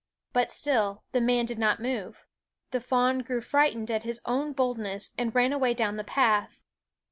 But 0.33 0.49
still 0.49 1.03
the 1.11 1.21
man 1.21 1.45
did 1.45 1.59
not 1.59 1.79
move; 1.79 2.25
the 2.71 2.81
fawn 2.81 3.19
grew 3.19 3.39
frightened 3.39 3.91
at 3.91 4.01
his 4.01 4.19
own 4.25 4.51
boldness 4.51 5.11
and 5.15 5.35
ran 5.35 5.53
away 5.53 5.75
down 5.75 5.97
the 5.97 6.03
path. 6.03 6.63